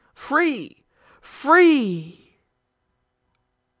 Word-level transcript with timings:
free! 0.15 0.83
free!" 1.21 2.33